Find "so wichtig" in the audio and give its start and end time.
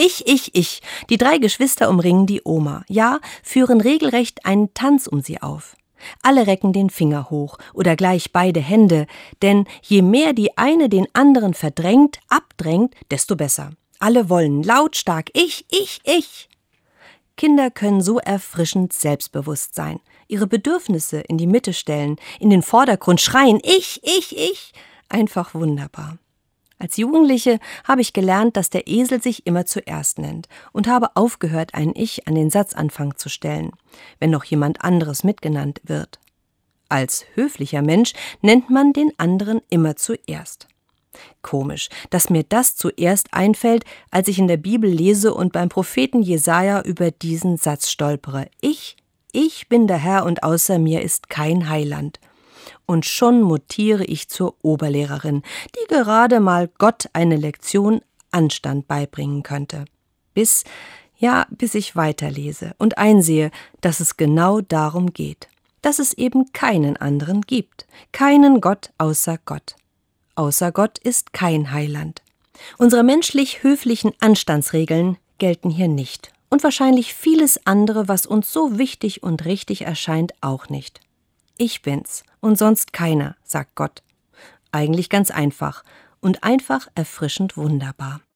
78.52-79.22